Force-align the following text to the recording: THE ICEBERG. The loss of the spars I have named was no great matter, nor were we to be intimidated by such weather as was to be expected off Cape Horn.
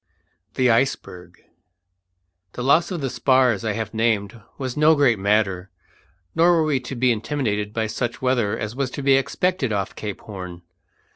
THE 0.55 0.71
ICEBERG. 0.71 1.45
The 2.53 2.63
loss 2.63 2.89
of 2.89 3.01
the 3.01 3.09
spars 3.11 3.63
I 3.63 3.73
have 3.73 3.93
named 3.93 4.41
was 4.57 4.75
no 4.75 4.95
great 4.95 5.19
matter, 5.19 5.69
nor 6.33 6.53
were 6.53 6.63
we 6.65 6.79
to 6.79 6.95
be 6.95 7.11
intimidated 7.11 7.71
by 7.71 7.85
such 7.85 8.19
weather 8.19 8.57
as 8.57 8.75
was 8.75 8.89
to 8.97 9.03
be 9.03 9.13
expected 9.13 9.71
off 9.71 9.95
Cape 9.95 10.21
Horn. 10.21 10.63